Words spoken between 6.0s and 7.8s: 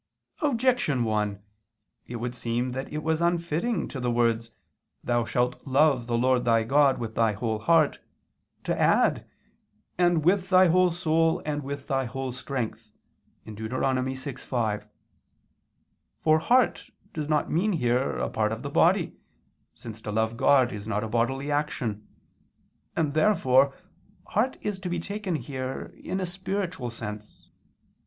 the Lord thy God, with thy whole